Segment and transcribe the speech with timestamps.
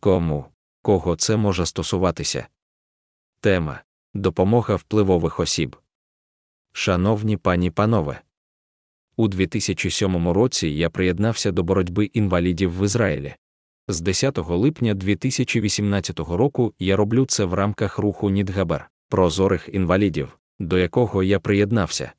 [0.00, 0.44] Кому,
[0.82, 2.46] кого це може стосуватися?
[3.40, 3.80] Тема
[4.14, 5.76] Допомога впливових осіб.
[6.72, 8.20] Шановні пані панове.
[9.16, 13.34] У 2007 році я приєднався до боротьби інвалідів в Ізраїлі.
[13.88, 20.78] З 10 липня 2018 року я роблю це в рамках руху Нідгабер, прозорих інвалідів, до
[20.78, 22.12] якого я приєднався.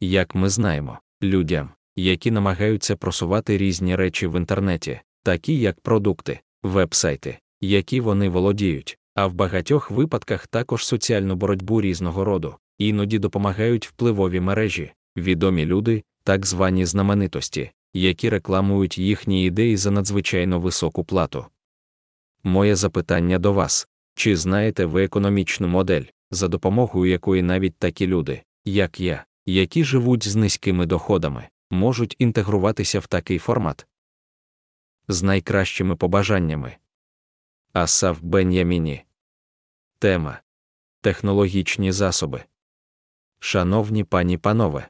[0.00, 7.38] Як ми знаємо, людям, які намагаються просувати різні речі в інтернеті, такі як продукти, вебсайти,
[7.60, 14.40] які вони володіють, а в багатьох випадках також соціальну боротьбу різного роду, іноді допомагають впливові
[14.40, 21.46] мережі, відомі люди, так звані знаменитості, які рекламують їхні ідеї за надзвичайно високу плату.
[22.44, 28.42] Моє запитання до вас чи знаєте ви економічну модель, за допомогою якої навіть такі люди,
[28.64, 33.86] як я, які живуть з низькими доходами, можуть інтегруватися в такий формат?
[35.12, 36.76] З найкращими побажаннями.
[37.72, 39.04] Асав Бен'яміні.
[39.98, 40.40] Тема
[41.00, 42.44] Технологічні засоби.
[43.38, 44.88] Шановні пані панове.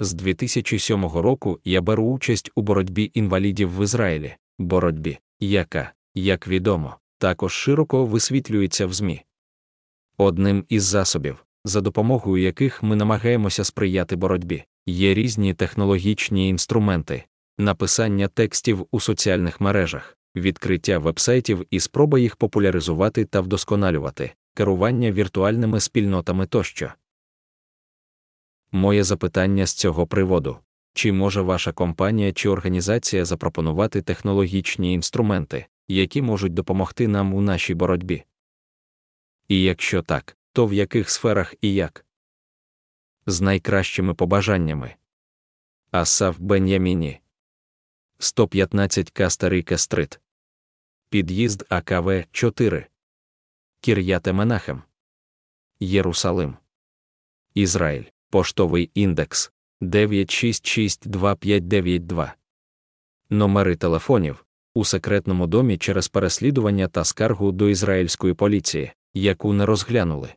[0.00, 6.96] З 2007 року я беру участь у боротьбі інвалідів в Ізраїлі, боротьбі, яка, як відомо,
[7.18, 9.22] також широко висвітлюється в ЗМІ.
[10.16, 17.24] Одним із засобів, за допомогою яких ми намагаємося сприяти боротьбі, є різні технологічні інструменти,
[17.58, 25.80] написання текстів у соціальних мережах, відкриття вебсайтів і спроба їх популяризувати та вдосконалювати, керування віртуальними
[25.80, 26.92] спільнотами тощо.
[28.72, 30.58] Моє запитання з цього приводу
[30.94, 37.74] чи може ваша компанія чи організація запропонувати технологічні інструменти, які можуть допомогти нам у нашій
[37.74, 38.24] боротьбі?
[39.48, 42.06] І якщо так, то в яких сферах і як?
[43.26, 44.94] З найкращими побажаннями.
[45.90, 47.20] Асав Бен'яміні
[48.18, 50.20] 115 Кастарий Кестрит.
[51.08, 52.86] Під'їзд АКВ 4.
[53.80, 54.82] Кір'яте Менахем.
[55.80, 56.56] Єрусалим.
[57.54, 58.04] Ізраїль.
[58.30, 62.32] Поштовий індекс 9662592.
[63.30, 64.44] Номери телефонів
[64.74, 70.28] у секретному домі через переслідування та скаргу до ізраїльської поліції, яку не розглянули.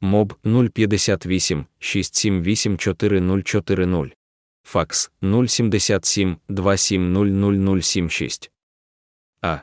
[0.00, 0.34] МОБ
[0.72, 4.23] 058 678 4040.
[4.64, 8.50] Факс 077 2700076.
[9.40, 9.58] А.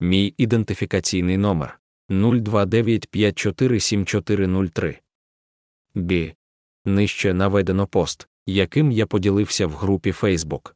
[0.00, 1.80] Мій ідентифікаційний номер
[2.10, 4.98] 029547403.
[5.94, 6.34] Б.
[6.84, 10.72] Нижче наведено пост, яким я поділився в групі Facebook.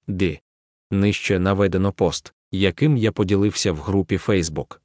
[0.06, 0.41] Д.
[0.91, 4.79] Нижче наведено пост, яким я поділився в групі Facebook.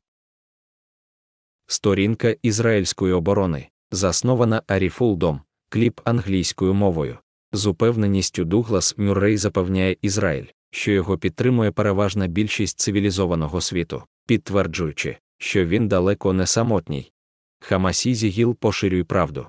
[1.68, 7.18] Сторінка ізраїльської оборони, заснована Арі Фулдом, кліп англійською мовою.
[7.52, 15.66] З упевненістю Дуглас Мюррей запевняє Ізраїль, що його підтримує переважна більшість цивілізованого світу, підтверджуючи, що
[15.66, 17.12] він далеко не самотній.
[17.60, 19.48] Hamas is evil поширюй правду.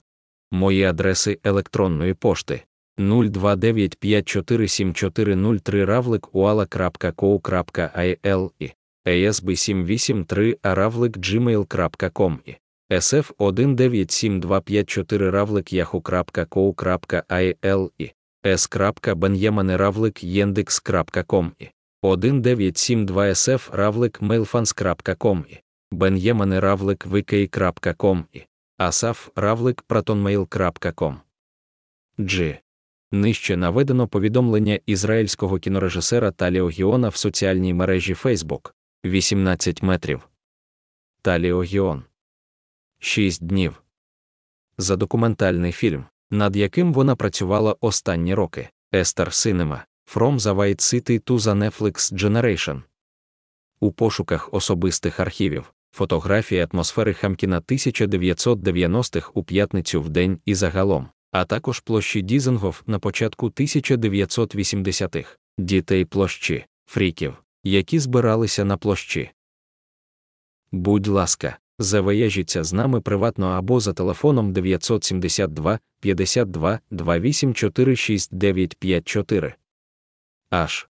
[0.54, 2.62] Мої адреси електронної пошти
[2.98, 8.70] 029547403 равлик uala.co.il і
[9.06, 12.54] ASB 783 aravlik gmail.com і
[12.90, 18.10] SF 197254 равлик yahoo.co.il і
[18.46, 21.68] s.benjamaneravlik yandex.com і
[22.02, 25.58] 1972 sf равлик mailfans.com і
[25.92, 28.42] benjamaneravlik vk.com і
[28.78, 31.16] asaf равлик protonmail.com
[32.18, 32.58] G.
[33.12, 38.72] Нижче наведено повідомлення ізраїльського кінорежисера Таліо Гіона в соціальній мережі Facebook
[39.04, 40.28] 18 метрів.
[41.22, 42.04] Таліо Гіон
[42.98, 43.82] 6 днів.
[44.78, 48.68] За документальний фільм, над яким вона працювала останні роки.
[48.94, 49.82] Естер Cinema
[50.14, 52.82] From the White City to the Netflix Generation.
[53.80, 55.73] У пошуках особистих архівів.
[55.94, 62.98] Фотографії атмосфери Хамкіна 1990-х у п'ятницю в день і загалом, а також площі Дізенгоф на
[62.98, 69.30] початку 1980-х, дітей площі, фріків, які збиралися на площі.
[70.72, 78.30] Будь ласка, завияжіться з нами приватно або за телефоном 972 52 2846
[80.50, 80.88] Аж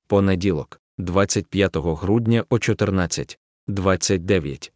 [0.09, 4.71] Понеділок 25 грудня о 14.29.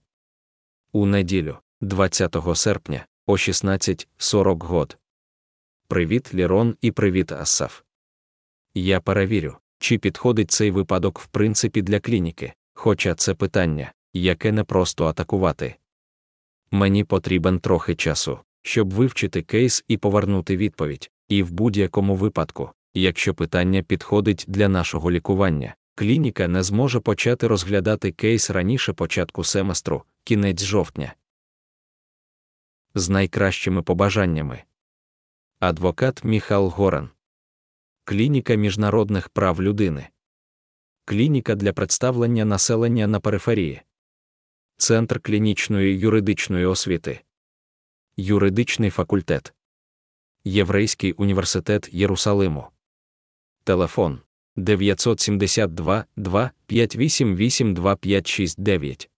[0.91, 4.98] У неділю, 20 серпня, о 16.40 год.
[5.88, 7.81] Привіт, Лірон, і привіт, Асаф.
[8.74, 14.63] Я перевірю, чи підходить цей випадок в принципі для клініки, хоча це питання, яке не
[14.63, 15.75] просто атакувати.
[16.71, 23.33] Мені потрібен трохи часу, щоб вивчити кейс і повернути відповідь, і в будь-якому випадку, якщо
[23.33, 30.63] питання підходить для нашого лікування, клініка не зможе почати розглядати кейс раніше початку семестру, кінець
[30.63, 31.13] жовтня.
[32.95, 34.63] З найкращими побажаннями.
[35.59, 37.09] Адвокат Міхал Горан.
[38.09, 40.07] Клініка міжнародних прав людини.
[41.05, 43.81] Клініка для представлення населення на периферії.
[44.77, 47.21] Центр клінічної юридичної освіти.
[48.17, 49.53] Юридичний факультет.
[50.43, 52.67] Єврейський університет Єрусалиму.
[53.63, 54.19] Телефон
[54.55, 59.09] 972 2 588 2569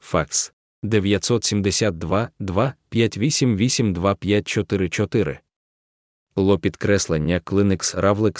[0.00, 5.40] Факс 972 2 588 2544.
[6.38, 7.40] Ло підкреслення
[7.94, 8.38] равлик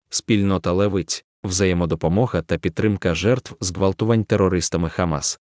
[0.09, 5.39] Спільнота левиць, взаємодопомога та підтримка жертв зґвалтувань терористами Хамас.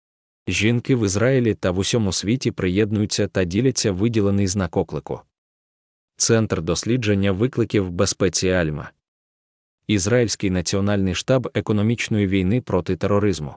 [0.48, 5.22] Жінки в Ізраїлі та в усьому світі приєднуються та діляться виділений знак оклику.
[6.16, 8.92] Центр дослідження викликів безпеці Альма.
[9.88, 13.56] Ізраїльський національний штаб економічної війни проти тероризму.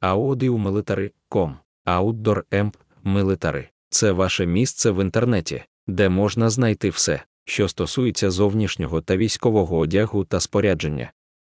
[0.00, 1.54] Audio Military, Com,
[1.86, 2.74] Outdoor Emp,
[3.04, 9.78] Military– це ваше місце в інтернеті, де можна знайти все, що стосується зовнішнього та військового
[9.78, 11.12] одягу та спорядження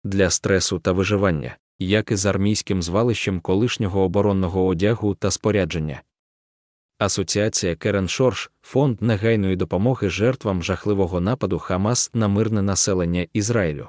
[0.05, 6.03] для стресу та виживання, як і з армійським звалищем колишнього оборонного одягу та спорядження.
[6.99, 13.89] Асоціація Керен Шорш, фонд негайної допомоги жертвам жахливого нападу Хамас на мирне населення Ізраїлю.